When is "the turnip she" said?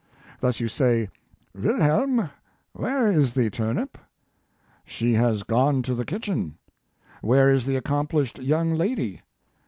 3.33-5.13